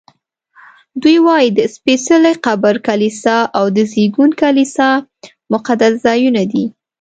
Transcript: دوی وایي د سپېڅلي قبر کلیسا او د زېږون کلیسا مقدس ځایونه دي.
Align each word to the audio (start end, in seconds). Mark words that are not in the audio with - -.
دوی 1.01 1.17
وایي 1.25 1.49
د 1.57 1.59
سپېڅلي 1.75 2.33
قبر 2.45 2.75
کلیسا 2.87 3.37
او 3.57 3.65
د 3.75 3.77
زېږون 3.91 4.31
کلیسا 4.41 4.89
مقدس 5.53 5.93
ځایونه 6.05 6.41
دي. 6.51 6.63